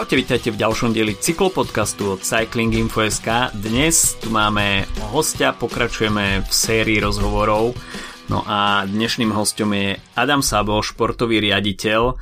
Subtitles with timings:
[0.00, 3.52] Čaute, vítajte v ďalšom dieli cyklopodcastu od Cycling Info.sk.
[3.52, 7.76] Dnes tu máme hostia, pokračujeme v sérii rozhovorov.
[8.32, 12.14] No a dnešným hostom je Adam Sabo, športový riaditeľ eh,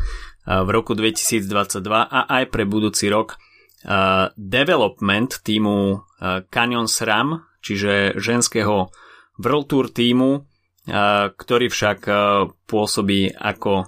[0.43, 1.47] v roku 2022
[1.87, 6.03] a aj pre budúci rok uh, development týmu uh,
[6.51, 8.91] Canyon SRAM, čiže ženského
[9.39, 10.51] World Tour týmu,
[11.31, 12.11] ktorý však
[12.67, 13.87] pôsobí ako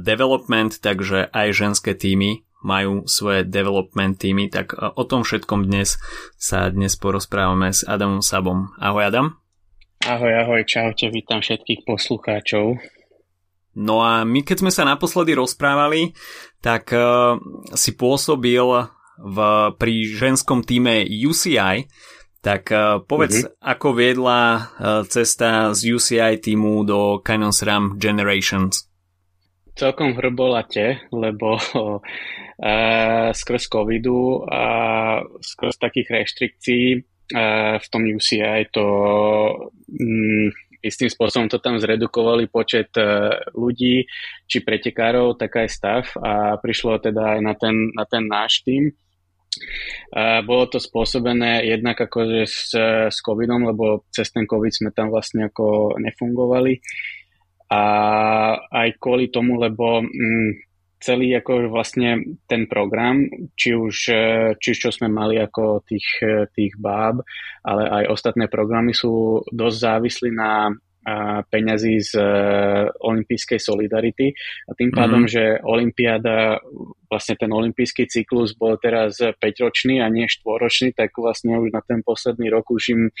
[0.00, 5.96] development, takže aj ženské týmy majú svoje development týmy, tak e, o tom všetkom dnes
[6.36, 8.72] sa dnes porozprávame s Adamom Sabom.
[8.76, 9.26] Ahoj Adam.
[10.00, 12.80] Ahoj, ahoj, čaute, vítam všetkých poslucháčov.
[13.76, 16.16] No a my keď sme sa naposledy rozprávali,
[16.58, 17.38] tak uh,
[17.76, 18.64] si pôsobil
[19.20, 19.38] v,
[19.76, 21.86] pri ženskom týme UCI,
[22.40, 23.60] tak uh, povedz, mm-hmm.
[23.60, 24.60] ako viedla uh,
[25.06, 28.89] cesta z UCI týmu do Canyon SRAM Generations?
[29.74, 31.98] Celkom hrbolate, lebo uh,
[33.40, 34.64] skrz covidu a
[35.40, 36.86] skrz takých reštrikcií
[37.34, 38.86] uh, v tom UCI to
[39.88, 40.48] um,
[40.80, 44.08] istým spôsobom to tam zredukovali počet uh, ľudí,
[44.48, 48.88] či pretekárov, tak aj stav a prišlo teda aj na ten, na ten náš tým.
[50.14, 52.72] Uh, bolo to spôsobené jednak akože s,
[53.10, 56.80] s covidom, lebo cez ten covid sme tam vlastne ako nefungovali.
[57.70, 57.82] A
[58.66, 63.24] aj kvôli tomu, lebo mm, celý ako vlastne ten program,
[63.56, 64.24] či už, e,
[64.60, 67.24] či už čo sme mali ako tých, e, tých báb,
[67.64, 70.74] ale aj ostatné programy sú dosť závislí na
[71.46, 72.24] peňazí z e,
[72.90, 74.32] olympijskej solidarity
[74.66, 75.34] a tým pádom, mm-hmm.
[75.34, 76.60] že olympiáda,
[77.10, 82.00] vlastne ten olympijský cyklus bol teraz 5-ročný a nie 4-ročný, tak vlastne už na ten
[82.06, 83.12] posledný rok už im e,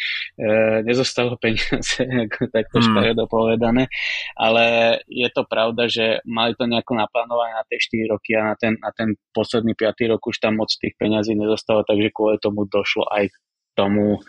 [0.86, 2.84] nezostalo peniaze, ako takto mm.
[2.86, 3.90] škaredo povedané,
[4.38, 8.56] ale je to pravda, že mali to nejako naplánované na tie 4 roky a na
[8.56, 10.12] ten, na ten posledný 5.
[10.12, 13.36] rok už tam moc tých peňazí nezostalo, takže kvôli tomu došlo aj k
[13.74, 14.20] tomu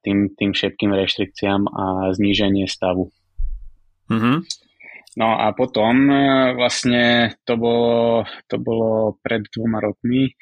[0.00, 1.84] tým, tým všetkým reštrikciám a
[2.16, 3.12] zníženie stavu.
[4.08, 4.36] Mm-hmm.
[5.14, 6.18] No a potom e,
[6.58, 10.26] vlastne to bolo, to bolo pred dvoma rokmi.
[10.26, 10.32] E,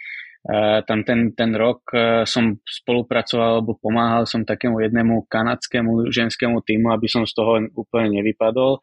[0.89, 1.85] tam ten, ten rok
[2.25, 8.23] som spolupracoval alebo pomáhal som takému jednému kanadskému ženskému týmu, aby som z toho úplne
[8.23, 8.81] nevypadol.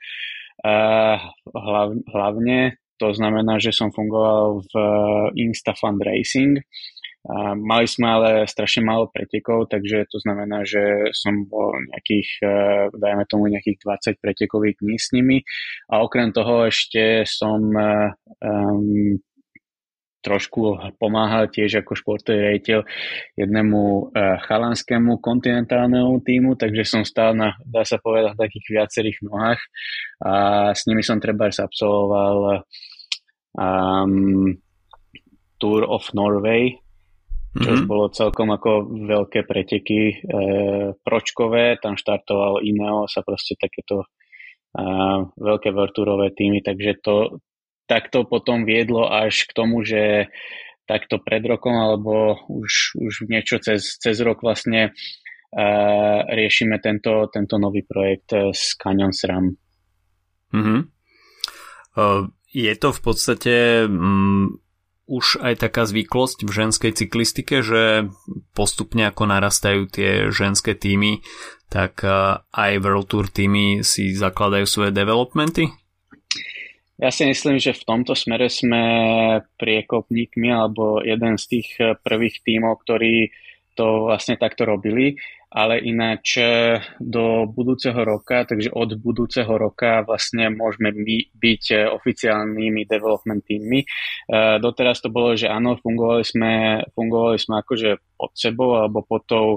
[0.60, 4.74] Hlav, hlavne to znamená, že som fungoval v
[5.40, 6.60] Insta Fundraising,
[7.28, 12.56] a mali sme ale strašne málo pretekov, takže to znamená, že som bol nejakých, e,
[12.96, 13.84] dajme tomu nejakých
[14.16, 15.44] 20 pretekových dní s nimi.
[15.92, 19.20] A okrem toho ešte som um,
[20.24, 22.80] trošku pomáhal tiež ako športový rejiteľ
[23.40, 29.62] jednému uh, chalanskému kontinentálnemu týmu, takže som stál na, dá sa povedať, takých viacerých nohách.
[30.24, 30.32] A
[30.76, 32.64] s nimi som treba absolvoval
[33.56, 34.56] um,
[35.60, 36.80] Tour of Norway,
[37.50, 37.90] čo mm-hmm.
[37.90, 40.16] bolo celkom ako veľké preteky e,
[41.02, 44.08] pročkové, tam štartoval Ineo sa proste takéto e,
[45.34, 47.42] veľké vertúrové týmy, takže to
[47.90, 50.30] takto potom viedlo až k tomu, že
[50.86, 54.94] takto pred rokom alebo už, už niečo cez, cez rok vlastne
[55.50, 55.66] e,
[56.30, 59.58] riešime tento, tento nový projekt s Canyon SRAM.
[60.54, 60.82] Mm-hmm.
[61.98, 63.56] Uh, je to v podstate
[63.90, 64.69] mm,
[65.10, 68.14] už aj taká zvyklosť v ženskej cyklistike, že
[68.54, 71.26] postupne ako narastajú tie ženské týmy,
[71.74, 75.74] tak eh, aj World Tour týmy si zakladajú svoje developmenty?
[77.00, 78.84] Ja si myslím, že v tomto smere sme
[79.56, 83.34] priekopníkmi alebo jeden z tých eh, prvých tímov, ktorí
[83.80, 85.16] to vlastne takto robili
[85.50, 91.78] ale ináč e, do budúceho roka, takže od budúceho roka vlastne môžeme my byť e,
[91.90, 93.82] oficiálnymi development týmmi.
[93.82, 93.88] E,
[94.62, 96.54] doteraz to bolo, že áno, fungovali sme,
[96.94, 99.48] fungovali sme akože pod sebou alebo pod tou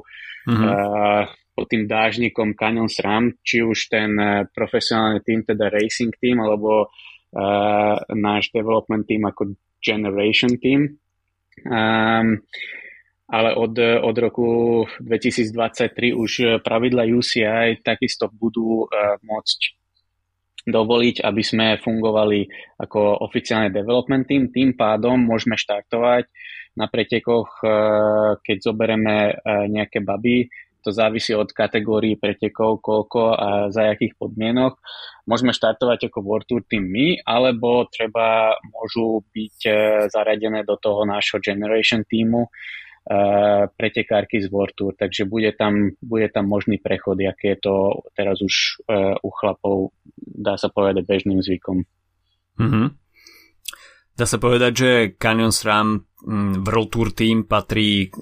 [0.48, 1.28] mm-hmm.
[1.52, 4.16] pod tým dážnikom Canyon SRAM, či už ten
[4.48, 10.96] profesionálny tým, teda racing team, alebo uh, náš development team ako generation team.
[11.68, 12.40] Um,
[13.32, 14.48] ale od, od roku
[15.00, 19.60] 2023 už pravidla UCI takisto budú uh, môcť
[20.68, 22.46] dovoliť, aby sme fungovali
[22.76, 24.52] ako oficiálny development team.
[24.52, 26.28] Tým pádom môžeme štartovať
[26.76, 30.52] na pretekoch, uh, keď zoberieme uh, nejaké baby,
[30.82, 34.82] to závisí od kategórií pretekov, koľko a za akých podmienok.
[35.30, 39.56] Môžeme štartovať ako World Tour Team my, alebo treba môžu byť
[40.10, 42.50] zaradené do toho nášho Generation týmu,
[43.74, 47.74] pretekárky z World Tour, takže bude tam, bude tam možný prechod, aké je to
[48.14, 49.90] teraz už uh, u chlapov,
[50.22, 51.82] dá sa povedať, bežným zvykom.
[52.62, 52.86] Mm-hmm.
[54.14, 58.12] dá sa povedať, že Canyon SRAM mm, World Tour Team patrí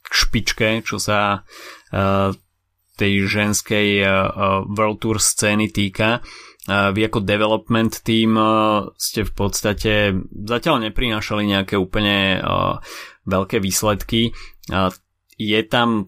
[0.00, 2.32] k špičke, čo sa uh,
[2.96, 4.08] tej ženskej uh,
[4.72, 6.24] World Tour scény týka.
[6.64, 8.40] Vy ako development team
[8.96, 12.80] ste v podstate zatiaľ neprinášali nejaké úplne uh,
[13.24, 14.32] veľké výsledky.
[15.34, 16.06] Je tam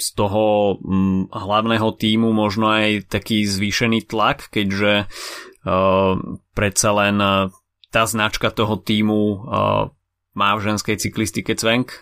[0.00, 6.16] z toho um, hlavného týmu možno aj taký zvýšený tlak, keďže uh,
[6.56, 7.52] predsa len uh,
[7.92, 9.92] tá značka toho týmu uh,
[10.34, 12.00] má v ženskej cyklistike cvenk?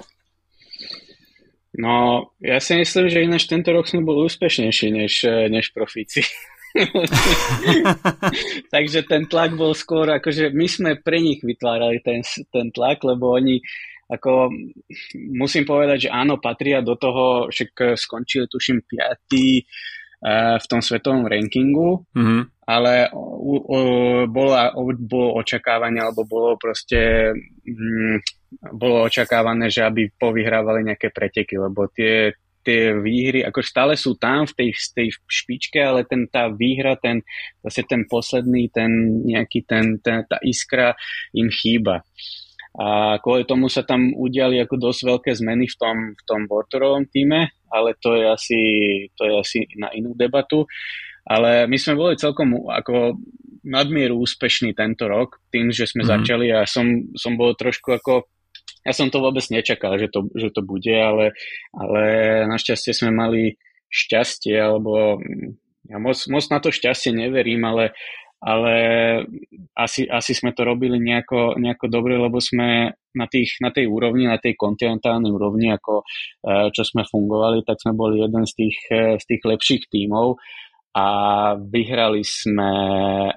[1.72, 6.20] No, ja si myslím, že ináč tento rok sme boli úspešnejší než, než profíci.
[8.72, 12.20] Takže ten tlak bol skôr, akože my sme pre nich vytvárali ten,
[12.52, 13.60] ten tlak, lebo oni
[14.12, 14.52] ako
[15.32, 19.64] musím povedať, že áno, patria do toho, však skončili tuším 5.
[20.22, 22.42] Eh, v tom svetovom rankingu, mm-hmm.
[22.70, 23.78] ale u, u,
[24.30, 24.54] bolo,
[25.02, 27.34] bolo očakávanie, alebo bolo proste
[27.66, 28.22] mm,
[28.70, 34.46] bolo očakávané, že aby povyhrávali nejaké preteky, lebo tie, tie výhry, ako stále sú tam
[34.46, 37.26] v tej, tej špičke, ale ten, tá výhra, ten,
[37.66, 40.94] zase ten posledný, ten nejaký, ten, ten, tá iskra
[41.34, 42.06] im chýba.
[42.72, 47.04] A kvôli tomu sa tam udiali ako dosť veľké zmeny v tom, v tom Vortorovom
[47.04, 48.60] týme, ale to je, asi,
[49.12, 50.64] to je asi na inú debatu.
[51.28, 53.20] Ale my sme boli celkom ako
[53.62, 56.08] nadmieru úspešní tento rok, tým, že sme mm.
[56.08, 58.26] začali a som, som bol trošku ako
[58.82, 61.30] ja som to vôbec nečakal, že to, že to bude, ale,
[61.70, 62.02] ale
[62.50, 63.54] našťastie sme mali
[63.94, 65.22] šťastie, alebo
[65.86, 67.94] ja moc, moc na to šťastie neverím, ale
[68.42, 68.74] ale
[69.78, 74.26] asi, asi sme to robili nejako, nejako dobre, lebo sme na, tých, na tej úrovni,
[74.26, 76.04] na tej kontinentálnej úrovni, ako e,
[76.74, 80.42] čo sme fungovali, tak sme boli jeden z tých, e, z tých lepších tímov
[80.98, 81.06] a
[81.54, 82.70] vyhrali sme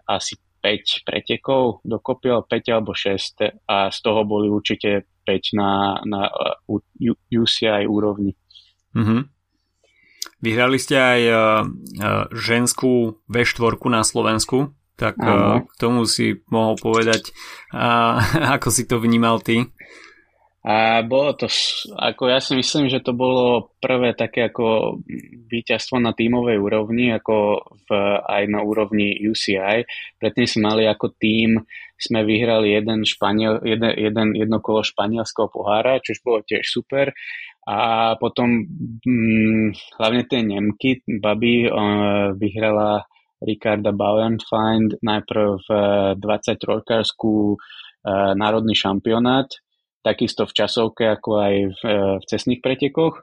[0.09, 6.33] asi 5 pretekov dokopy, 5 alebo 6 a z toho boli určite 5 na, na
[7.29, 8.33] UCI úrovni.
[8.97, 9.21] Mm-hmm.
[10.41, 11.21] Vyhrali ste aj
[12.33, 17.31] ženskú V4 na Slovensku, tak uh, k tomu si mohol povedať,
[17.75, 18.19] uh,
[18.55, 19.67] ako si to vnímal ty?
[20.65, 21.45] A bolo to,
[21.93, 24.97] ako ja si myslím, že to bolo prvé také ako
[25.45, 27.89] víťazstvo na tímovej úrovni, ako v,
[28.25, 29.85] aj na úrovni UCI.
[30.17, 31.61] Predtým sme mali ako tím,
[32.01, 37.13] sme vyhrali jeden, španiel, jeden, jeden, jedno kolo španielského pohára, čo bolo tiež super.
[37.69, 38.65] A potom
[39.05, 39.69] hm,
[40.01, 43.05] hlavne tie Nemky, Babi uh, vyhrala
[43.45, 45.69] Ricarda Bauernfeind najprv v
[46.17, 49.47] 23-karskú eh, národný šampionát,
[50.01, 53.21] takisto v časovke ako aj v, eh, v cestných pretekoch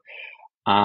[0.63, 0.81] a,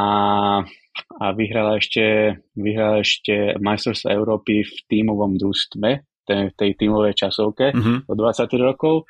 [1.22, 5.90] a vyhrala ešte, vyhrala ešte majstrovstvo Európy v tímovom družstve,
[6.26, 8.10] tej, tej tímovej časovke mm-hmm.
[8.10, 9.06] o 20 rokov.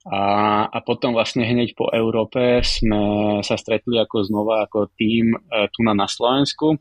[0.00, 5.36] A, a potom vlastne hneď po Európe sme sa stretli ako znova ako tím
[5.76, 6.80] tu na, na Slovensku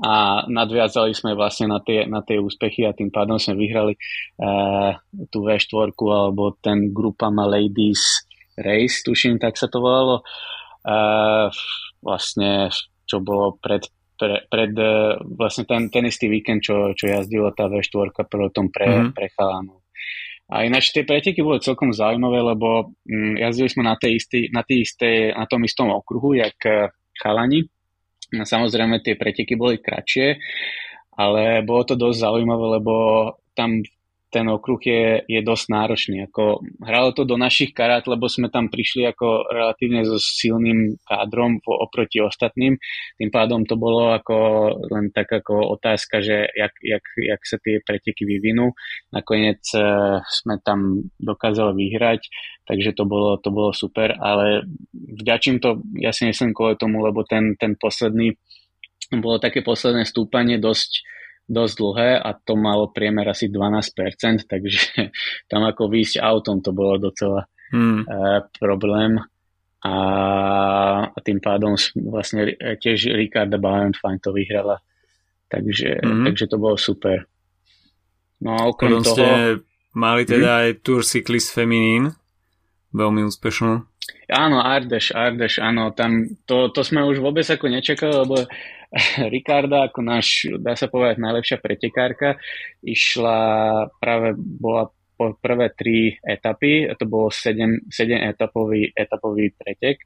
[0.00, 3.94] a nadviazali sme vlastne na tie, na tie úspechy a tým pádom sme vyhrali
[4.40, 4.96] uh,
[5.28, 8.24] tú V4 alebo ten Grupama Ladies
[8.56, 10.24] Race, tuším, tak sa to volalo.
[10.82, 11.52] Uh,
[12.00, 12.72] vlastne,
[13.04, 13.84] čo bolo pred,
[14.16, 18.08] pre, pred uh, vlastne ten, ten istý víkend, čo, čo jazdilo tá V4
[18.52, 19.12] tom pre, mm-hmm.
[19.12, 19.84] pre chalanov.
[20.52, 24.60] A ináč tie preteky boli celkom zaujímavé, lebo mm, jazdili sme na, tej istý, na,
[24.60, 26.60] tej istej, na tom istom okruhu, jak
[27.16, 27.64] chalani,
[28.32, 30.40] Samozrejme tie preteky boli kratšie,
[31.20, 32.94] ale bolo to dosť zaujímavé, lebo
[33.52, 33.84] tam
[34.32, 36.16] ten okruh je, je dosť náročný.
[36.32, 41.60] Ako, hralo to do našich karát, lebo sme tam prišli ako relatívne so silným kádrom
[41.68, 42.80] oproti ostatným.
[43.20, 44.36] Tým pádom to bolo ako
[44.88, 48.72] len tak ako otázka, že jak, jak, jak sa tie preteky vyvinú.
[49.12, 52.24] Nakoniec uh, sme tam dokázali vyhrať,
[52.64, 54.64] takže to bolo, to bolo super, ale
[54.96, 58.32] vďačím to, ja si myslím kvôli tomu, lebo ten, ten posledný,
[59.12, 61.04] bolo také posledné stúpanie dosť
[61.48, 64.80] dosť dlhé a to malo priemer asi 12%, takže
[65.50, 67.44] tam ako výjsť autom to bolo docela
[67.74, 68.02] hmm.
[68.02, 68.16] e,
[68.56, 69.18] problém
[69.82, 69.96] a,
[71.10, 71.74] a tým pádom
[72.06, 74.78] vlastne tiež Ricarda Bauernfein to vyhrala,
[75.50, 76.24] takže, hmm.
[76.30, 77.26] takže to bolo super.
[78.42, 79.14] No a okrem Potom toho...
[79.14, 79.28] ste
[79.94, 80.60] mali teda hmm.
[80.62, 82.14] aj Tour Cyclist Feminin,
[82.94, 83.86] veľmi úspešnú.
[84.32, 88.48] Áno, Ardeš, Ardeš, áno, tam to, to sme už vôbec ako nečakali, lebo
[89.34, 92.36] Ricarda ako náš, dá sa povedať, najlepšia pretekárka,
[92.84, 93.38] išla
[93.96, 100.02] práve, bola po prvé tri etapy, to bolo 7, 7 etapový, etapový pretek,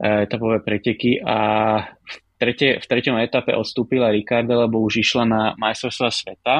[0.00, 1.36] e, etapové preteky a
[1.84, 6.56] v, tretie, v treťom etape odstúpila Ricarda, lebo už išla na majstrovstva sveta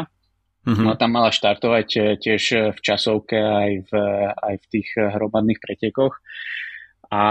[0.61, 0.85] Mm-hmm.
[0.85, 3.92] No tam mala štartovať tiež v časovke aj v,
[4.28, 6.20] aj v tých hromadných pretekoch.
[7.09, 7.23] A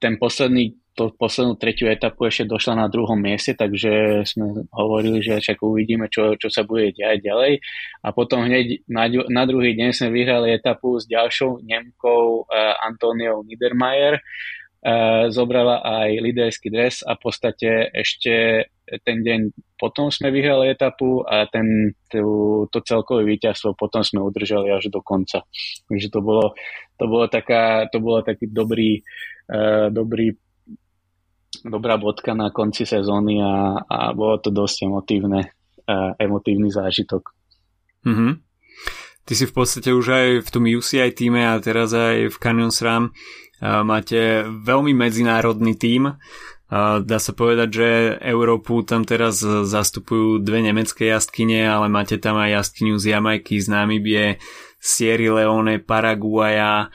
[0.00, 5.38] ten posledný to poslednú tretiu etapu ešte došla na druhom mieste, takže sme hovorili, že
[5.38, 7.62] však uvidíme, čo, čo sa bude diať ďalej.
[8.02, 13.46] A potom hneď na, na druhý deň sme vyhrali etapu s ďalšou Nemkou uh, Antoniou
[13.46, 14.18] Niedermayer.
[14.78, 18.66] Uh, zobrala aj líderský dres a v podstate ešte
[19.02, 24.70] ten deň potom sme vyhrali etapu a ten, to, to celkové víťazstvo potom sme udržali
[24.74, 25.46] až do konca.
[25.86, 26.54] Takže to bolo,
[26.98, 29.02] to bolo, taká, to bolo taký dobrý,
[29.50, 30.34] uh, dobrý
[31.64, 35.52] dobrá bodka na konci sezóny a, a bolo to dosť emotívne,
[35.88, 37.32] uh, emotívny zážitok.
[38.06, 38.32] Mm-hmm.
[39.28, 42.72] Ty si v podstate už aj v tom UCI týme a teraz aj v Canyon
[42.72, 43.12] SRAM
[43.60, 46.16] máte veľmi medzinárodný tím.
[46.72, 47.88] Dá sa povedať, že
[48.24, 53.68] Európu tam teraz zastupujú dve nemecké jazdkyne, ale máte tam aj jazdkyňu z Jamajky, z
[53.68, 54.26] Namibie,
[54.80, 56.88] Sierra Leone, Paraguaja,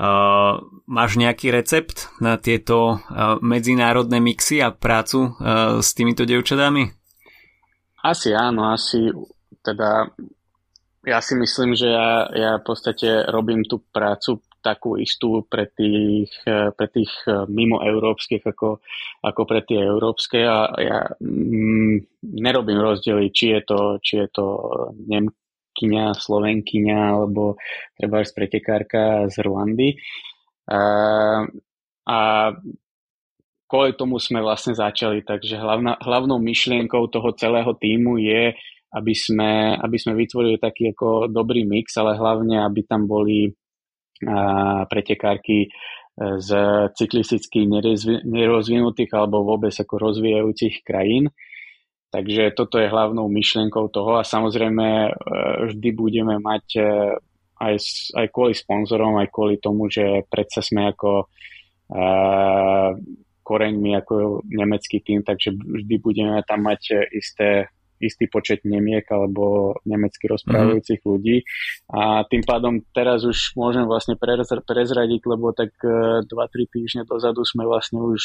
[0.00, 6.88] Uh, máš nejaký recept na tieto uh, medzinárodné mixy a prácu uh, s týmito devčatami?
[8.00, 9.12] Asi áno, asi
[9.60, 10.08] teda
[11.04, 16.28] ja si myslím, že ja, ja v podstate robím tú prácu takú istú pre tých,
[16.48, 17.08] pre tých
[17.48, 18.84] mimo európskych ako,
[19.24, 24.46] ako pre tie európske a ja mm, nerobím rozdiely, či je to, či je to
[25.70, 27.56] Nemkyňa, Slovenkyňa alebo
[27.96, 29.96] treba aj pretekárka z Rwandy.
[30.68, 30.80] A,
[32.04, 32.18] a
[33.64, 38.52] kvôli tomu sme vlastne začali, takže hlavná, hlavnou myšlienkou toho celého týmu je,
[38.90, 43.54] aby sme, aby sme vytvorili taký ako dobrý mix, ale hlavne, aby tam boli
[44.26, 45.68] a, pretekárky e,
[46.42, 46.50] z
[46.98, 47.64] cyklisticky
[48.26, 51.30] nerozvinutých alebo vôbec ako rozvíjajúcich krajín.
[52.10, 55.10] Takže toto je hlavnou myšlienkou toho a samozrejme e,
[55.70, 56.82] vždy budeme mať e,
[57.60, 57.74] aj,
[58.18, 61.28] aj kvôli sponzorom, aj kvôli tomu, že predsa sme ako
[61.92, 62.96] uh,
[63.44, 67.68] koreňmi ako nemecký tým, takže vždy budeme tam mať isté,
[68.00, 71.12] istý počet nemiek alebo nemecky rozprávajúcich mm-hmm.
[71.12, 71.44] ľudí
[71.92, 76.24] a tým pádom teraz už môžem vlastne prezradiť, lebo tak 2-3
[76.64, 78.22] týždne dozadu sme vlastne už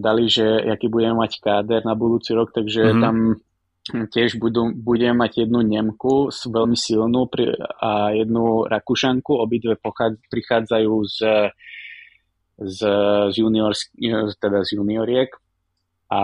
[0.00, 3.02] dali, že aký budeme mať káder na budúci rok, takže mm-hmm.
[3.04, 3.16] tam
[3.84, 7.28] tiež budú, budeme mať jednu Nemku veľmi silnú
[7.84, 9.76] a jednu Rakúšanku, obidve
[10.32, 11.18] prichádzajú z,
[12.64, 12.80] z,
[13.28, 13.76] z, junior,
[14.40, 15.36] teda z junioriek.
[16.08, 16.20] A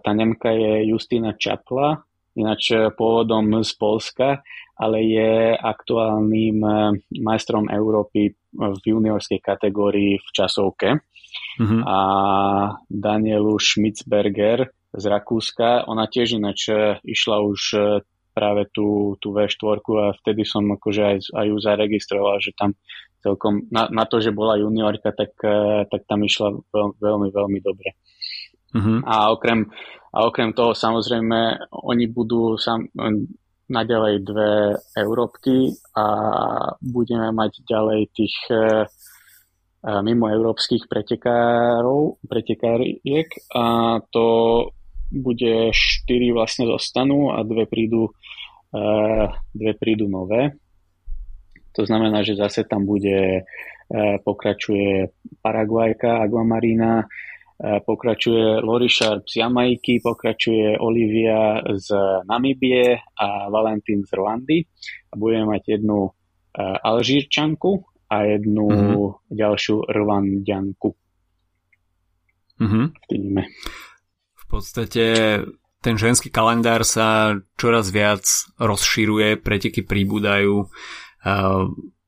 [0.00, 2.00] tá Nemka je Justina Čapla,
[2.38, 4.40] ináč pôvodom z Polska,
[4.78, 6.62] ale je aktuálnym
[7.20, 11.04] majstrom Európy v juniorskej kategórii v časovke
[11.58, 11.82] mm-hmm.
[11.84, 11.98] a
[12.86, 15.84] Danielu Schmitzberger z Rakúska.
[15.90, 17.78] Ona tiež ináč e, išla už e,
[18.32, 22.78] práve tú, tú V4 a vtedy som akože aj, aj ju zaregistroval, že tam
[23.18, 27.58] celkom, na, na to, že bola juniorka, tak, e, tak tam išla veľ, veľmi, veľmi
[27.60, 27.98] dobre.
[28.72, 28.98] Mm-hmm.
[29.04, 29.66] A, okrem,
[30.14, 32.88] a okrem toho samozrejme oni budú sam,
[33.68, 36.04] naďalej dve európky a
[36.80, 38.36] budeme mať ďalej tých
[39.82, 44.26] mimo európskych pretekárov, pretekáriek a to
[45.08, 48.10] bude 4 vlastne zostanú a dve prídu,
[49.54, 50.58] dve prídu nové.
[51.78, 53.46] To znamená, že zase tam bude
[54.26, 55.08] pokračuje
[55.40, 57.06] Paraguajka, Aguamarina,
[57.58, 61.94] pokračuje Lori Sharp z Jamajky, pokračuje Olivia z
[62.26, 64.58] Namibie a Valentín z Rwandy.
[65.08, 66.10] A budeme mať jednu
[66.84, 69.36] Alžírčanku a jednu mm-hmm.
[69.36, 70.90] ďalšiu Rwandianku
[72.60, 72.84] mm-hmm.
[72.88, 73.42] v týme.
[74.34, 75.04] V podstate
[75.78, 78.24] ten ženský kalendár sa čoraz viac
[78.58, 80.66] rozširuje, preteky príbudajú,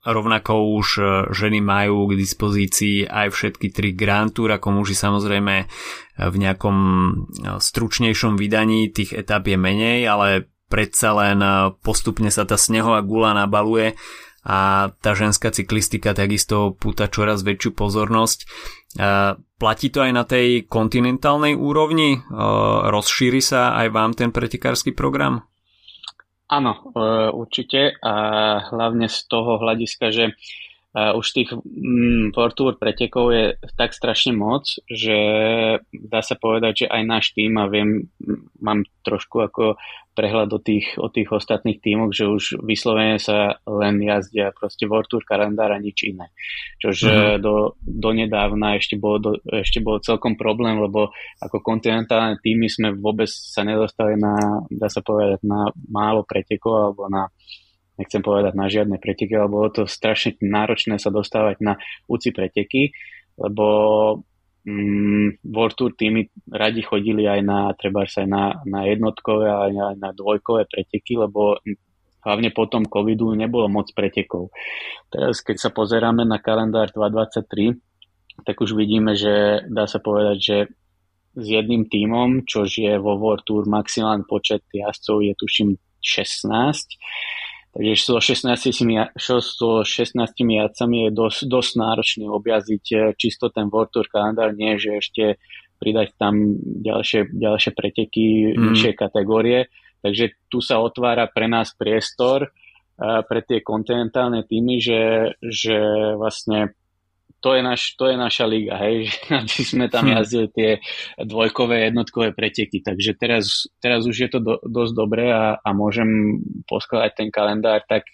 [0.00, 0.88] rovnako už
[1.36, 5.68] ženy majú k dispozícii aj všetky tri Grand Tour, ako muži samozrejme
[6.16, 6.76] v nejakom
[7.60, 11.38] stručnejšom vydaní tých etap je menej, ale predsa len
[11.84, 13.94] postupne sa tá snehová gula nabaluje
[14.40, 18.38] a tá ženská cyklistika takisto púta čoraz väčšiu pozornosť.
[19.60, 22.24] Platí to aj na tej kontinentálnej úrovni?
[22.88, 25.44] Rozšíri sa aj vám ten pretekársky program?
[26.50, 28.14] Áno, e, určite a
[28.74, 30.34] hlavne z toho hľadiska, že
[30.94, 33.44] uh, už tých mm, Tour pretekov je
[33.78, 35.18] tak strašne moc, že
[35.92, 38.10] dá sa povedať, že aj náš tým a viem,
[38.58, 39.64] mám trošku ako
[40.10, 45.06] prehľad o tých, o tých ostatných tímoch, že už vyslovene sa len jazdia proste World
[45.06, 46.34] Tour kalendár a nič iné.
[46.82, 47.40] Čože mm-hmm.
[47.40, 52.92] do, do nedávna ešte bolo, do, ešte bolo celkom problém, lebo ako kontinentálne týmy sme
[52.98, 57.30] vôbec sa nedostali na, dá sa povedať, na málo pretekov alebo na
[58.00, 61.76] nechcem povedať na žiadne preteky, ale bolo to strašne náročné sa dostávať na
[62.08, 62.96] UCI preteky,
[63.36, 63.66] lebo
[64.64, 69.86] mm, World Tour týmy radi chodili aj na, treba aj na, na jednotkové, aj na,
[70.00, 71.60] na dvojkové preteky, lebo
[72.24, 74.52] hlavne po tom covidu nebolo moc pretekov.
[75.12, 77.76] Teraz, keď sa pozeráme na kalendár 2023,
[78.44, 80.56] tak už vidíme, že dá sa povedať, že
[81.30, 85.68] s jedným tímom, čož je vo World Tour maximálny počet jazdcov je tuším
[86.02, 86.50] 16,
[87.70, 93.94] Takže so 16, so 16 jacami je dosť, dosť náročné objazdiť eh, čisto ten World
[93.94, 95.24] Tour kalendár, nie že ešte
[95.80, 98.74] pridať tam ďalšie, ďalšie preteky mm.
[98.74, 99.72] vyššie kategórie.
[100.04, 105.02] Takže tu sa otvára pre nás priestor uh, pre tie kontinentálne týmy, že,
[105.40, 105.76] že
[106.20, 106.76] vlastne
[107.40, 109.08] to je, naš, to je naša liga, hej,
[109.40, 110.12] aby sme tam hm.
[110.20, 110.70] jazdili tie
[111.16, 112.84] dvojkové, jednotkové preteky.
[112.84, 117.80] Takže teraz, teraz už je to do, dosť dobré a, a môžem poskladať ten kalendár
[117.88, 118.04] tak,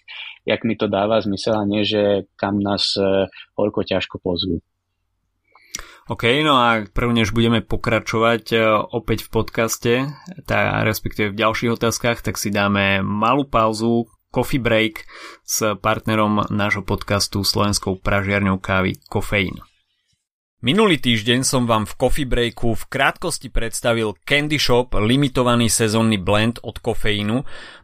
[0.47, 3.27] jak mi to dáva zmysel a nie, že kam nás uh,
[3.59, 4.63] horko ťažko pozvú.
[6.07, 8.57] OK, no a prv než budeme pokračovať e,
[8.95, 9.93] opäť v podcaste,
[10.47, 14.07] tá, respektíve v ďalších otázkach, tak si dáme malú pauzu,
[14.37, 15.01] Coffee Break
[15.41, 19.65] s partnerom nášho podcastu slovenskou pražiarňou kávy Kofeín.
[20.61, 26.61] Minulý týždeň som vám v Coffee Breaku v krátkosti predstavil Candy Shop limitovaný sezónny blend
[26.61, 27.37] od kofeínu,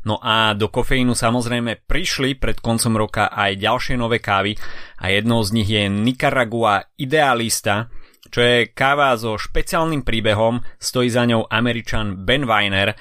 [0.05, 4.53] no a do kofeínu samozrejme prišli pred koncom roka aj ďalšie nové kávy
[5.01, 7.89] a jednou z nich je Nicaragua Idealista,
[8.29, 12.93] čo je káva so špeciálnym príbehom, stojí za ňou Američan Ben Weiner,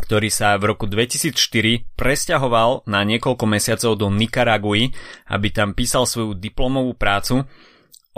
[0.00, 4.94] ktorý sa v roku 2004 presťahoval na niekoľko mesiacov do Nikaraguji,
[5.28, 7.44] aby tam písal svoju diplomovú prácu.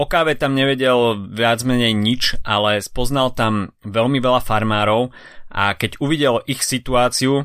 [0.01, 5.13] O káve tam nevedel viac menej nič, ale spoznal tam veľmi veľa farmárov
[5.53, 7.45] a keď uvidel ich situáciu,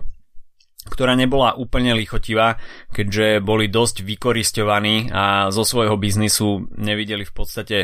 [0.85, 2.61] ktorá nebola úplne lichotivá,
[2.93, 7.77] keďže boli dosť vykoristovaní a zo svojho biznisu nevideli v podstate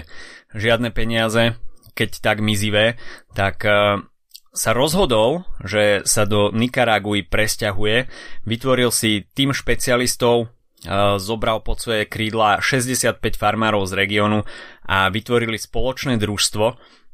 [0.53, 1.57] žiadne peniaze,
[1.97, 3.01] keď tak mizivé,
[3.33, 3.99] tak eh,
[4.51, 8.11] sa rozhodol, že sa do Nikaraguji presťahuje,
[8.43, 10.51] vytvoril si tým špecialistov,
[11.21, 14.43] zobral pod svoje krídla 65 farmárov z regiónu
[14.83, 16.65] a vytvorili spoločné družstvo.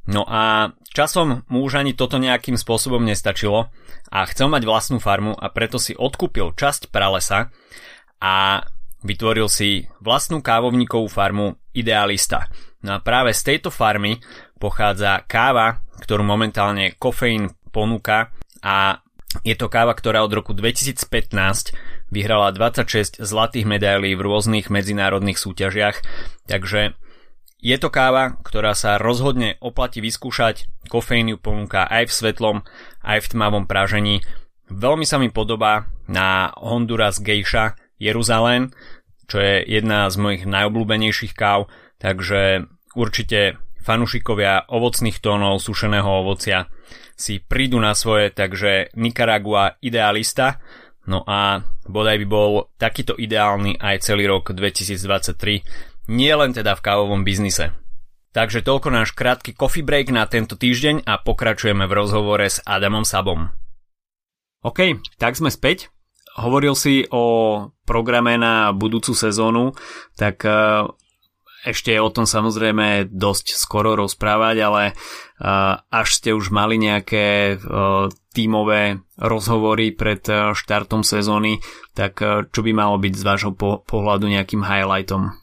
[0.08, 3.68] No a časom mu už ani toto nejakým spôsobom nestačilo
[4.08, 7.52] a chcel mať vlastnú farmu a preto si odkúpil časť pralesa
[8.24, 8.64] a
[9.04, 12.48] vytvoril si vlastnú kávovníkovú farmu Idealista.
[12.88, 14.16] No a práve z tejto farmy
[14.58, 19.02] pochádza káva, ktorú momentálne kofeín ponúka a
[19.46, 21.38] je to káva, ktorá od roku 2015
[22.10, 26.02] vyhrala 26 zlatých medailí v rôznych medzinárodných súťažiach,
[26.48, 26.96] takže
[27.58, 32.58] je to káva, ktorá sa rozhodne oplatí vyskúšať, kofeín ju ponúka aj v svetlom,
[33.02, 34.22] aj v tmavom pražení.
[34.70, 38.72] Veľmi sa mi podobá na Honduras Geisha Jeruzalén,
[39.28, 41.68] čo je jedna z mojich najobľúbenejších káv,
[42.00, 46.68] takže určite fanúšikovia ovocných tónov sušeného ovocia
[47.16, 50.60] si prídu na svoje, takže Nicaragua idealista,
[51.08, 56.84] no a bodaj by bol takýto ideálny aj celý rok 2023, nie len teda v
[56.84, 57.72] kávovom biznise.
[58.36, 63.02] Takže toľko náš krátky coffee break na tento týždeň a pokračujeme v rozhovore s Adamom
[63.02, 63.50] Sabom.
[64.62, 65.90] OK, tak sme späť.
[66.38, 69.74] Hovoril si o programe na budúcu sezónu,
[70.14, 70.86] tak eh,
[71.68, 74.84] ešte je o tom samozrejme dosť skoro rozprávať, ale
[75.92, 77.60] až ste už mali nejaké
[78.32, 80.24] tímové rozhovory pred
[80.56, 81.60] štartom sezóny,
[81.92, 83.52] tak čo by malo byť z vášho
[83.84, 85.36] pohľadu nejakým highlightom?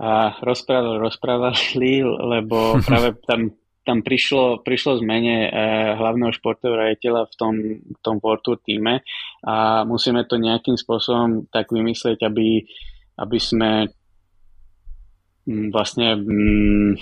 [0.00, 3.52] A rozprávali, rozprávali, lebo práve tam,
[3.84, 5.52] tam prišlo, prišlo zmene
[6.00, 7.54] hlavného športového rejiteľa v tom,
[7.84, 9.04] v tom World Tour týme
[9.44, 12.64] a musíme to nejakým spôsobom tak vymyslieť, aby,
[13.20, 13.92] aby sme
[15.46, 16.92] vlastne mm,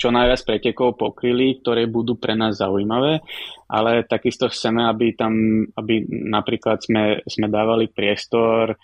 [0.00, 3.20] čo najviac pretekov pokryli, ktoré budú pre nás zaujímavé,
[3.68, 5.36] ale takisto chceme, aby tam,
[5.76, 8.80] aby napríklad sme, sme dávali priestor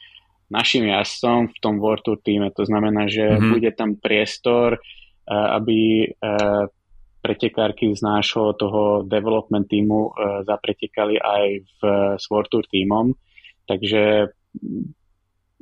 [0.52, 2.52] našim jazdcom v tom World Tour týme.
[2.55, 3.50] To znamená, že mm-hmm.
[3.50, 6.64] bude tam priestor, eh, aby eh,
[7.24, 11.81] pretekárky z nášho toho development týmu eh, zapretekali aj v,
[12.20, 13.16] s World Tour týmom.
[13.66, 14.31] Takže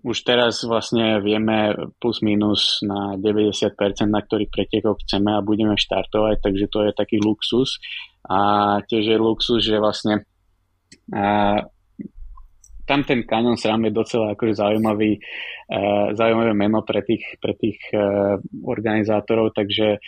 [0.05, 3.73] už teraz vlastne vieme plus minus na 90%
[4.05, 7.81] na ktorých pretekoch chceme a budeme štartovať, takže to je taký luxus.
[8.29, 10.29] A tiež je luxus, že vlastne
[11.09, 11.65] a,
[12.85, 17.81] tam ten Canyon SRAM je docela akože zaujímavý, uh, zaujímavé meno pre tých, pre tých
[17.97, 20.05] uh, organizátorov, takže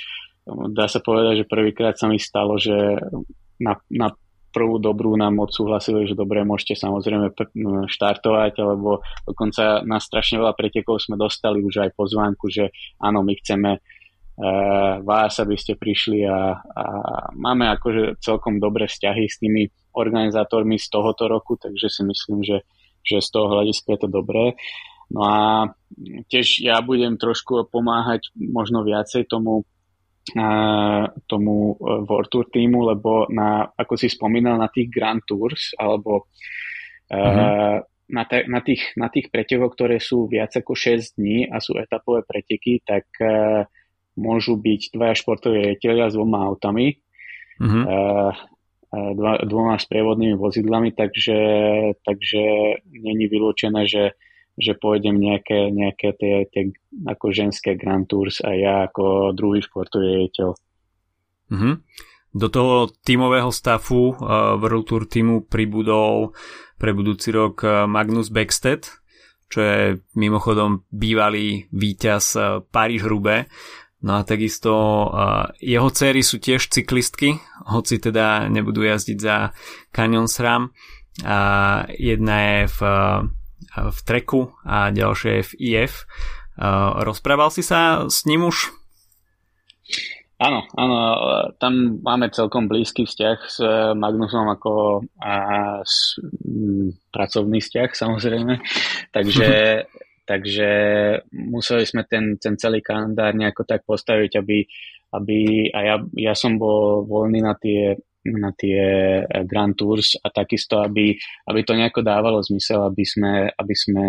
[0.77, 2.77] dá sa povedať, že prvýkrát sa mi stalo, že
[3.57, 4.13] na, na
[4.57, 7.37] prvú dobrú nám odsúhlasili, že dobre, môžete samozrejme
[7.93, 13.37] štartovať, alebo dokonca na strašne veľa pretekov sme dostali už aj pozvánku, že áno, my
[13.37, 16.85] chceme uh, vás, aby ste prišli a, a
[17.37, 22.65] máme akože celkom dobré vzťahy s tými organizátormi z tohoto roku, takže si myslím, že,
[23.05, 24.57] že z toho hľadiska je to dobré.
[25.13, 25.39] No a
[26.33, 29.69] tiež ja budem trošku pomáhať možno viacej tomu
[31.31, 36.27] tomu e, World Tour týmu, lebo na, ako si spomínal, na tých Grand Tours alebo
[37.07, 37.87] mm-hmm.
[38.11, 41.79] na, te, na, tých, na tých pretekoch, ktoré sú viac ako 6 dní a sú
[41.79, 43.63] etapové preteky, tak uh,
[44.17, 46.97] môžu byť dvaja športoví rejiteľia s dvoma autami,
[47.61, 47.85] mm-hmm.
[48.91, 51.39] dva, dvoma sprievodnými vozidlami, takže,
[52.01, 52.43] takže
[52.89, 54.17] není vylúčené, že
[54.57, 56.73] že pôjdem nejaké, nejaké tie, tie
[57.05, 60.49] ako ženské Grand Tours a ja ako druhý športový riaditeľ.
[61.53, 61.75] Mm-hmm.
[62.37, 66.37] Do toho tímového stafu uh, World Tour týmu pribudol
[66.77, 68.89] pre budúci rok uh, Magnus Beckstedt,
[69.49, 69.81] čo je
[70.17, 73.49] mimochodom bývalý víťaz uh, Paríž-Roubaix.
[74.05, 77.41] No a takisto uh, jeho céry sú tiež cyklistky,
[77.73, 79.57] hoci teda nebudú jazdiť za
[79.93, 80.73] Canyon SRAM.
[81.25, 81.39] A
[81.97, 82.81] jedna je v
[83.77, 86.09] v Treku a ďalšie v IF.
[87.03, 88.73] Rozprával si sa s ním už?
[90.37, 90.97] Áno, áno,
[91.57, 93.57] tam máme celkom blízky vzťah s
[93.97, 95.35] Magnusom ako a
[95.81, 98.61] s, m, pracovný vzťah samozrejme,
[99.17, 99.49] takže,
[100.31, 100.71] takže
[101.33, 104.61] museli sme ten, ten celý kalendár nejako tak postaviť, aby,
[105.17, 105.37] aby
[105.73, 107.97] a ja, ja som bol voľný na tie
[108.35, 108.81] na tie
[109.23, 111.15] eh, Grand Tours a takisto, aby,
[111.47, 114.05] aby to nejako dávalo zmysel, aby sme, aby sme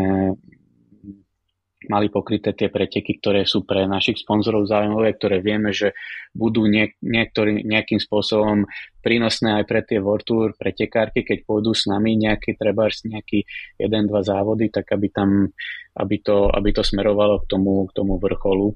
[1.85, 5.93] mali pokryté tie preteky, ktoré sú pre našich sponzorov zaujímavé, ktoré vieme, že
[6.33, 8.67] budú niek- niektorý, nejakým spôsobom
[8.99, 13.45] prínosné aj pre tie World Tour pretekárky, keď pôjdu s nami nejaký, treba nejaký
[13.79, 15.53] jeden, dva závody, tak aby tam,
[15.95, 18.73] aby to, aby to smerovalo k tomu, k tomu vrcholu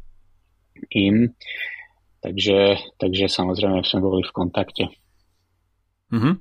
[0.93, 1.33] im.
[2.21, 5.00] Takže, takže samozrejme sme boli v kontakte.
[6.11, 6.33] Mm-hmm.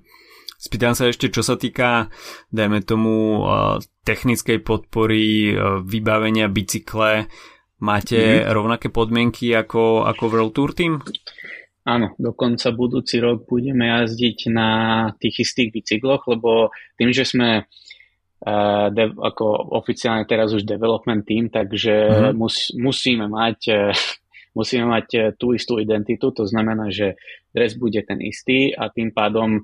[0.60, 2.12] Spýtam sa ešte, čo sa týka,
[2.52, 3.48] dajme tomu,
[4.04, 5.56] technickej podpory,
[5.88, 7.32] vybavenia bicykle.
[7.80, 8.52] Máte mm-hmm.
[8.52, 11.00] rovnaké podmienky ako, ako World Tour Team?
[11.88, 14.68] Áno, dokonca budúci rok budeme jazdiť na
[15.16, 16.68] tých istých bicykloch, lebo
[17.00, 22.36] tým, že sme uh, de- ako oficiálne teraz už development team, takže mm-hmm.
[22.36, 23.96] mus- musíme mať uh,
[24.54, 27.14] musíme mať e, tú istú identitu, to znamená, že
[27.50, 29.62] dres bude ten istý a tým pádom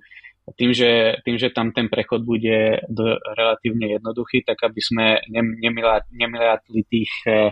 [0.55, 5.19] tým že, tým, že tam ten prechod bude do, relatívne jednoduchý, tak aby sme
[6.15, 7.51] nemilátli tých e,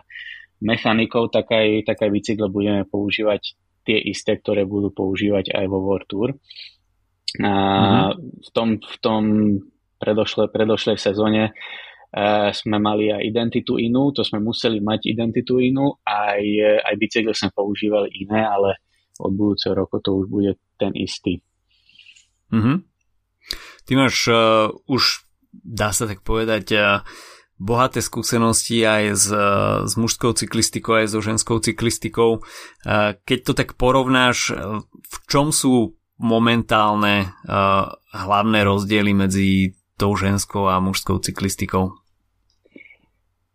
[0.62, 5.82] mechanikov, tak aj, tak aj bicykle budeme používať tie isté, ktoré budú používať aj vo
[5.82, 6.28] World Tour.
[7.42, 8.46] A mm-hmm.
[8.46, 9.22] v tom, v tom
[9.98, 11.50] predošle, predošlej sezóne
[12.54, 16.42] sme mali aj identitu inú, to sme museli mať identitu inú, aj,
[16.86, 18.83] aj bicykel sme používali iné, ale
[19.18, 21.42] od budúceho roku to už bude ten istý.
[22.50, 22.76] Mm-hmm.
[23.84, 27.04] Ty máš uh, už, dá sa tak povedať, uh,
[27.60, 32.40] bohaté skúsenosti aj s, uh, s mužskou cyklistikou, aj so ženskou cyklistikou.
[32.40, 40.14] Uh, keď to tak porovnáš, uh, v čom sú momentálne uh, hlavné rozdiely medzi tou
[40.14, 41.94] ženskou a mužskou cyklistikou?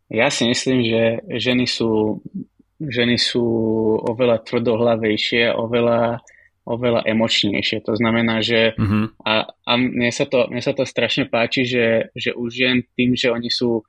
[0.10, 1.02] Ja si myslím, že
[1.38, 2.22] ženy sú,
[2.80, 3.44] ženy sú
[4.08, 6.24] oveľa tvrdohlavejšie, oveľa,
[6.63, 7.84] oveľa emočnejšie.
[7.84, 9.20] To znamená, že mm-hmm.
[9.28, 13.20] a, a mne, sa to, mne sa to strašne páči, že, že už žen tým,
[13.20, 13.84] že oni sú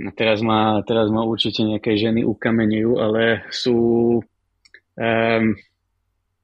[0.00, 3.78] no teraz ma, teraz ma určite nejaké ženy ukamenujú, ale sú
[4.96, 5.44] um,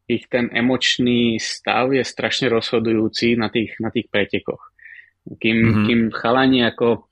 [0.07, 4.61] ich ten emočný stav je strašne rozhodujúci na tých, na tých pretekoch.
[5.27, 5.85] Kým, mm-hmm.
[5.88, 7.09] kým chalani ako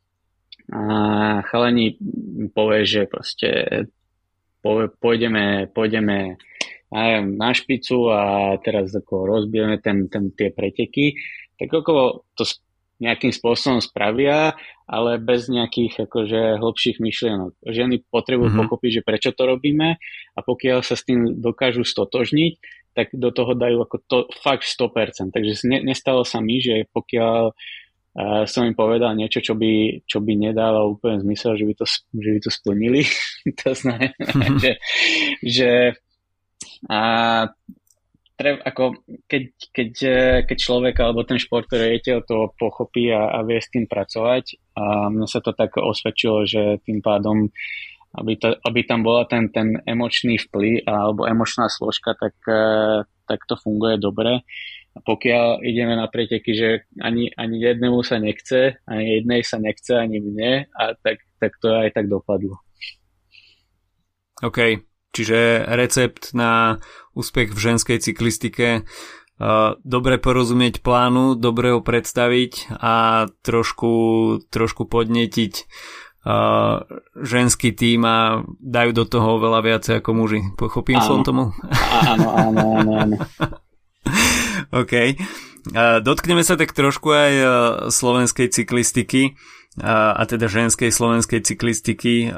[0.72, 2.00] a chalani
[2.56, 3.48] povie, že proste
[4.98, 6.40] pôjdeme, pôjdeme
[7.20, 11.18] na špicu a teraz ako rozbijeme ten, ten, tie preteky,
[11.58, 12.48] tak ako to
[13.02, 14.54] nejakým spôsobom spravia,
[14.86, 17.58] ale bez nejakých akože hlbších myšlienok.
[17.66, 18.62] Ženy potrebujú mm-hmm.
[18.70, 19.98] pochopiť, že prečo to robíme
[20.34, 22.52] a pokiaľ sa s tým dokážu stotožniť,
[22.94, 25.34] tak do toho dajú ako to fakt 100%.
[25.34, 27.50] Takže nestalo sa mi, že pokiaľ
[28.18, 31.86] uh, som im povedal niečo, čo by, čo by nedalo úplne zmysel, že by to,
[31.90, 33.02] že by to splnili.
[33.60, 34.58] to znamená, mm-hmm.
[34.62, 34.72] že,
[35.42, 35.70] že
[36.88, 36.98] a,
[38.34, 39.90] treb, ako keď, keď,
[40.46, 44.74] keď človek alebo ten šport, ktorý je to pochopí a, a vie s tým pracovať
[44.74, 47.50] a mne sa to tak osvedčilo, že tým pádom
[48.14, 52.38] aby, to, aby tam bola ten, ten emočný vplyv alebo emočná složka, tak,
[53.26, 54.44] tak to funguje dobre.
[54.94, 56.68] A pokiaľ ideme na preteky, že
[57.02, 61.74] ani, ani jednému sa nechce, ani jednej sa nechce, ani mne, a tak, tak to
[61.74, 62.62] aj tak dopadlo.
[64.42, 66.78] OK, čiže recept na
[67.18, 68.86] úspech v ženskej cyklistike
[69.82, 73.92] dobre porozumieť plánu, dobre ho predstaviť a trošku,
[74.50, 75.54] trošku podnetiť
[76.24, 76.84] uh,
[77.20, 80.40] ženský tým a dajú do toho veľa viacej ako muži.
[80.56, 81.06] Pochopím áno.
[81.06, 81.44] som tomu?
[82.08, 83.16] Áno, áno, áno, áno.
[84.84, 85.16] OK.
[86.04, 87.32] Dotkneme sa tak trošku aj
[87.88, 89.32] slovenskej cyklistiky
[89.80, 92.28] a teda ženskej slovenskej cyklistiky.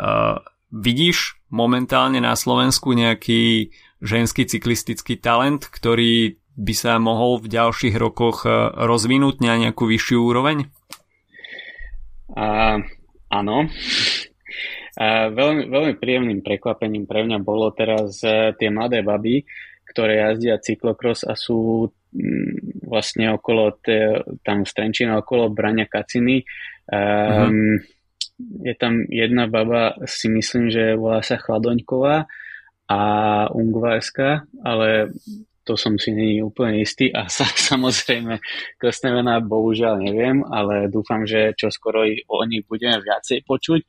[0.71, 8.47] Vidíš momentálne na Slovensku nejaký ženský cyklistický talent, ktorý by sa mohol v ďalších rokoch
[8.79, 10.71] rozvinúť na nejakú vyššiu úroveň?
[12.33, 12.81] A,
[13.31, 13.67] áno.
[14.97, 19.45] A veľmi, veľmi príjemným prekvapením pre mňa bolo teraz e, tie mladé baby,
[19.85, 26.45] ktoré jazdia cyklokros a sú mm, vlastne okolo, te, tam v Strenčine okolo Brania Kaciny.
[26.89, 27.81] Um.
[28.37, 32.29] Je tam jedna baba, si myslím, že volá sa Chladoňková
[32.85, 33.01] a
[33.49, 35.09] Ungvarská, ale
[35.67, 38.39] to som si není úplne istý a sa, samozrejme
[38.79, 43.83] krstné mená bohužiaľ neviem, ale dúfam, že čo skoro o nich budeme viacej počuť.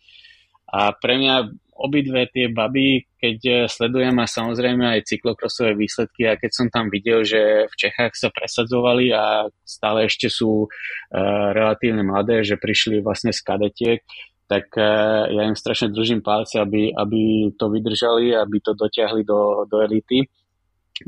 [0.67, 6.51] A pre mňa obidve tie baby, keď sledujem a samozrejme aj cyklokrosové výsledky a keď
[6.51, 12.41] som tam videl, že v Čechách sa presadzovali a stále ešte sú uh, relatívne mladé,
[12.41, 14.01] že prišli vlastne z kadetiek,
[14.49, 19.69] tak uh, ja im strašne držím palce, aby, aby to vydržali, aby to dotiahli do,
[19.69, 20.25] do elity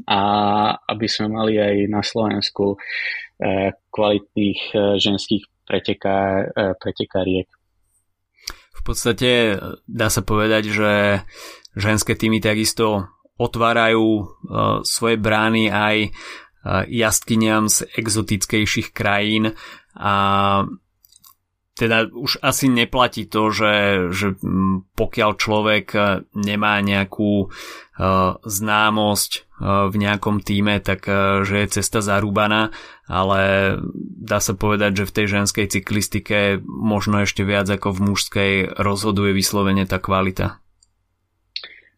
[0.06, 0.20] a
[0.86, 7.50] aby sme mali aj na Slovensku uh, kvalitných uh, ženských preteká, uh, pretekáriek
[8.80, 9.60] v podstate
[9.92, 10.92] dá sa povedať, že
[11.76, 14.40] ženské týmy takisto otvárajú
[14.88, 16.16] svoje brány aj
[16.88, 19.52] jazdkyniam z exotickejších krajín.
[20.00, 20.14] A
[21.80, 23.76] teda už asi neplatí to, že,
[24.12, 24.36] že
[25.00, 25.86] pokiaľ človek
[26.36, 32.76] nemá nejakú uh, známosť uh, v nejakom týme, tak uh, že je cesta zarúbaná,
[33.08, 33.76] ale
[34.20, 39.32] dá sa povedať, že v tej ženskej cyklistike možno ešte viac ako v mužskej rozhoduje
[39.32, 40.60] vyslovene tá kvalita.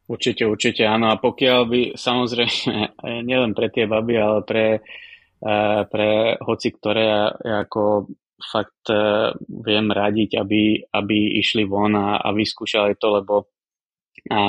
[0.05, 1.09] Určite, určite áno.
[1.09, 2.93] A pokiaľ by samozrejme
[3.29, 4.65] nielen pre tie baby, ale pre,
[5.87, 7.31] pre hoci ktoré
[7.63, 8.11] ako
[8.41, 13.35] fakt uh, viem radiť, aby, aby išli von a, a vyskúšali to, lebo
[14.29, 14.41] a,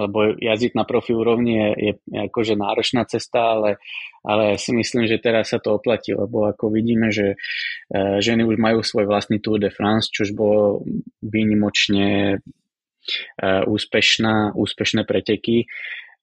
[0.00, 1.92] lebo jazdiť na profi úrovni je, je,
[2.24, 3.76] akože náročná cesta, ale,
[4.24, 8.56] ale si myslím, že teraz sa to oplatí, lebo ako vidíme, že uh, ženy už
[8.56, 10.80] majú svoj vlastný Tour de France, čož bolo
[11.20, 15.68] výnimočne uh, úspešná, úspešné preteky.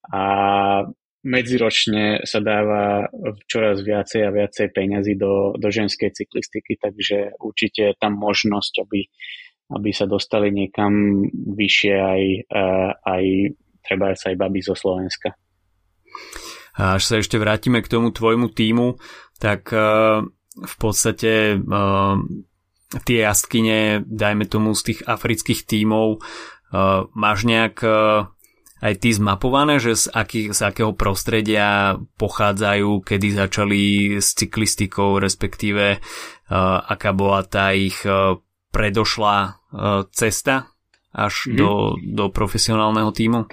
[0.10, 0.24] A
[1.22, 3.06] medziročne sa dáva
[3.46, 9.06] čoraz viacej a viacej peňazí do, do ženskej cyklistiky, takže určite je tam možnosť, aby,
[9.78, 12.24] aby sa dostali niekam vyššie aj,
[13.06, 13.24] aj
[13.86, 15.38] treba sa aj baby zo Slovenska.
[16.82, 18.98] A až sa ešte vrátime k tomu tvojmu týmu,
[19.38, 22.18] tak uh, v podstate uh,
[23.06, 27.84] tie jazdkyne, dajme tomu z tých afrických tímov, uh, máš nejak
[28.82, 33.82] aj ty zmapované, že z, aký, z akého prostredia pochádzajú, kedy začali
[34.18, 38.42] s cyklistikou, respektíve uh, aká bola tá ich uh,
[38.74, 40.74] predošlá uh, cesta
[41.14, 41.58] až mm-hmm.
[41.62, 43.46] do, do profesionálneho týmu?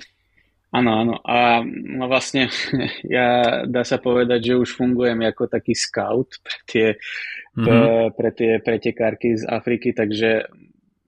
[0.69, 1.14] Áno, áno.
[1.25, 2.49] A no vlastne
[3.05, 7.64] ja dá sa povedať, že už fungujem ako taký scout pre tie, mm-hmm.
[7.69, 7.81] pre,
[8.17, 10.49] pre tie pretekárky z Afriky, takže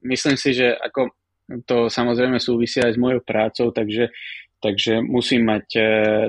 [0.04, 1.19] myslím si, že ako
[1.66, 4.12] to samozrejme súvisí aj s mojou prácou, takže,
[4.62, 5.82] takže musím mať e,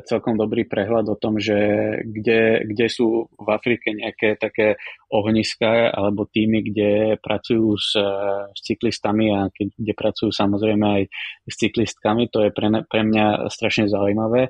[0.07, 1.57] celkom dobrý prehľad o tom, že
[2.01, 4.81] kde, kde sú v Afrike nejaké také
[5.13, 8.11] ohniska alebo týmy, kde pracujú s, e,
[8.51, 11.03] s cyklistami a kde pracujú samozrejme aj
[11.45, 12.31] s cyklistkami.
[12.33, 14.49] To je pre, pre mňa strašne zaujímavé.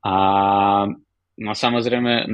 [0.00, 0.16] A
[1.40, 2.28] No samozrejme,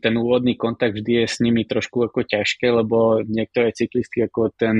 [0.00, 4.76] ten úvodný kontakt vždy je s nimi trošku ako ťažké, lebo niektoré cyklistky ako ten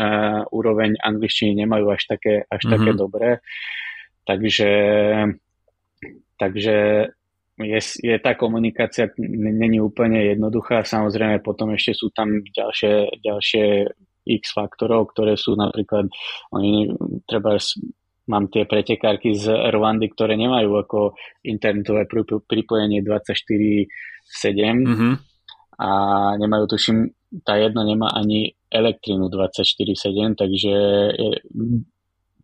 [0.00, 2.72] uh, úroveň angličtiny nemajú až také, až mm-hmm.
[2.72, 3.30] také dobré.
[4.24, 4.70] Takže,
[6.40, 6.76] takže
[7.60, 10.80] je, je tá komunikácia není úplne jednoduchá.
[10.80, 13.92] Samozrejme, potom ešte sú tam ďalšie, ďalšie
[14.24, 16.08] x faktorov, ktoré sú napríklad,
[16.54, 16.88] oni
[17.28, 17.60] treba
[18.30, 20.98] mám tie pretekárky z Rwandy, ktoré nemajú ako
[21.42, 22.06] internetové
[22.46, 23.86] pripojenie 24-7
[24.62, 25.12] mm-hmm.
[25.82, 25.90] a
[26.38, 27.10] nemajú, tuším,
[27.42, 30.74] tá jedna nemá ani elektrinu 24-7, takže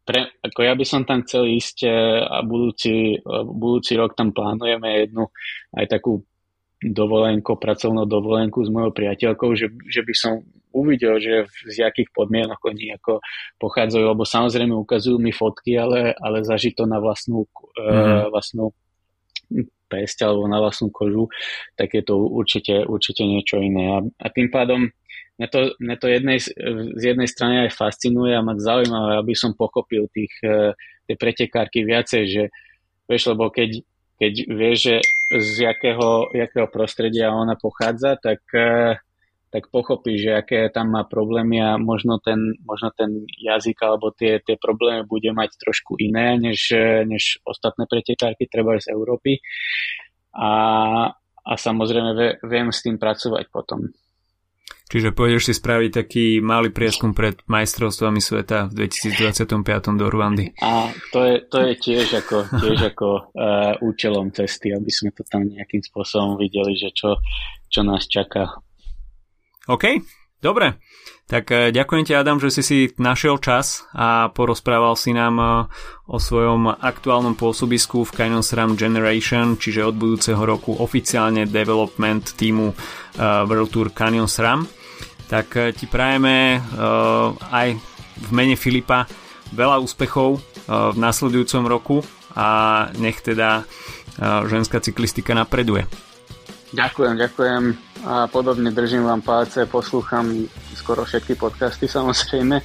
[0.08, 1.92] pre, ako ja by som tam chcel ísť e,
[2.24, 5.28] a budúci, e, budúci rok tam plánujeme jednu
[5.76, 6.24] aj takú
[6.80, 10.40] dovolenku, pracovnú dovolenku s mojou priateľkou, že, že by som
[10.72, 13.20] uvidel, že z jakých podmienok oni ako
[13.58, 17.82] pochádzajú, lebo samozrejme ukazujú mi fotky, ale, ale zažiť to na vlastnú, mm.
[17.82, 18.72] uh, vlastnú
[19.88, 21.32] pesť alebo na vlastnú kožu,
[21.72, 23.96] tak je to určite, určite niečo iné.
[23.96, 24.92] A, a tým pádom
[25.40, 26.38] mňa to, mňa to jednej,
[26.98, 30.76] z jednej strany aj fascinuje a mať zaujímavé, aby som pochopil tých, uh,
[31.08, 32.42] tie pretekárky viacej, že
[33.08, 33.80] vieš, lebo keď,
[34.20, 34.96] keď vieš, že
[35.40, 39.00] z jakého, jakého prostredia ona pochádza, tak, eh,
[39.48, 44.44] tak pochopí, že aké tam má problémy a možno ten, možno ten jazyk alebo tie,
[44.44, 46.72] tie problémy bude mať trošku iné než,
[47.08, 49.40] než ostatné pretekárky, treba z Európy.
[50.36, 50.50] A,
[51.42, 53.88] a samozrejme viem s tým pracovať potom.
[54.88, 59.44] Čiže pôjdeš si spraviť taký malý prieskum pred majstrovstvami sveta v 2025
[60.00, 60.56] do Rwandy.
[60.64, 65.28] A to je, to je tiež ako, tiež ako uh, účelom cesty, aby sme to
[65.28, 67.20] tam nejakým spôsobom videli, že čo,
[67.68, 68.48] čo nás čaká.
[69.68, 69.84] OK,
[70.40, 70.80] dobre.
[71.28, 75.48] Tak uh, ďakujem ti Adam, že si si našiel čas a porozprával si nám uh,
[76.08, 82.72] o svojom aktuálnom pôsobisku v Canyon SRAM Generation, čiže od budúceho roku oficiálne development týmu
[83.20, 84.64] World Tour Canyon SRAM
[85.28, 86.60] tak eh, ti prajeme eh,
[87.52, 87.68] aj
[88.18, 89.04] v mene Filipa
[89.52, 91.96] veľa úspechov eh, v nasledujúcom roku
[92.32, 92.48] a
[92.96, 93.68] nech teda
[94.18, 95.86] ženská cyklistika napreduje.
[96.68, 97.62] Ďakujem, ďakujem
[98.04, 102.60] a podobne držím vám palce, poslúcham skoro všetky podcasty samozrejme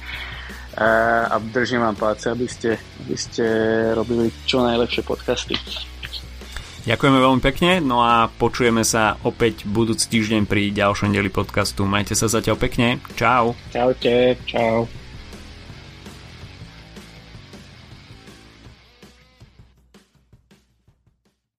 [1.30, 3.44] a držím vám palce, aby ste, aby ste
[3.96, 5.56] robili čo najlepšie podcasty.
[6.84, 11.88] Ďakujeme veľmi pekne, no a počujeme sa opäť budúci týždeň pri ďalšom deli podcastu.
[11.88, 13.00] Majte sa zatiaľ pekne.
[13.16, 13.56] Čau.
[13.72, 14.84] Čaute, čau.